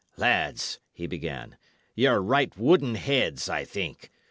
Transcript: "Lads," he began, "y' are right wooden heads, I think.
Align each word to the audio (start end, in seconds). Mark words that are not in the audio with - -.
"Lads," 0.17 0.79
he 0.91 1.05
began, 1.05 1.57
"y' 1.93 2.05
are 2.07 2.23
right 2.23 2.57
wooden 2.57 2.95
heads, 2.95 3.47
I 3.47 3.63
think. 3.63 4.09